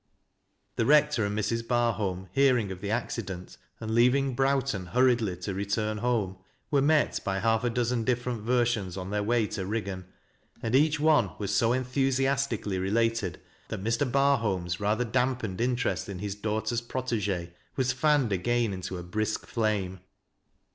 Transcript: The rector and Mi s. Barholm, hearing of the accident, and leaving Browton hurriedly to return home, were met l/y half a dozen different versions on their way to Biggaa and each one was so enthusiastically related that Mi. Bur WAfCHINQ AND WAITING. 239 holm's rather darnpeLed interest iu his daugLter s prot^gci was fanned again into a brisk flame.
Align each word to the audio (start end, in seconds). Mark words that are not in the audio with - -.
The 0.77 0.85
rector 0.87 1.27
and 1.27 1.35
Mi 1.35 1.41
s. 1.41 1.51
Barholm, 1.61 2.27
hearing 2.33 2.71
of 2.71 2.81
the 2.81 2.89
accident, 2.89 3.55
and 3.79 3.93
leaving 3.93 4.33
Browton 4.35 4.87
hurriedly 4.87 5.37
to 5.41 5.53
return 5.53 5.99
home, 5.99 6.37
were 6.71 6.81
met 6.81 7.19
l/y 7.23 7.37
half 7.37 7.63
a 7.63 7.69
dozen 7.69 8.03
different 8.03 8.41
versions 8.41 8.97
on 8.97 9.11
their 9.11 9.21
way 9.21 9.45
to 9.45 9.61
Biggaa 9.63 10.03
and 10.63 10.73
each 10.73 10.99
one 10.99 11.33
was 11.37 11.53
so 11.55 11.71
enthusiastically 11.71 12.79
related 12.79 13.33
that 13.67 13.77
Mi. 13.83 13.91
Bur 13.91 13.91
WAfCHINQ 13.91 14.01
AND 14.01 14.13
WAITING. 14.13 14.39
239 14.39 14.39
holm's 14.39 14.79
rather 14.79 15.05
darnpeLed 15.05 15.61
interest 15.61 16.07
iu 16.07 16.15
his 16.15 16.35
daugLter 16.35 16.73
s 16.73 16.81
prot^gci 16.81 17.51
was 17.75 17.93
fanned 17.93 18.31
again 18.31 18.73
into 18.73 18.97
a 18.97 19.03
brisk 19.03 19.45
flame. 19.45 19.99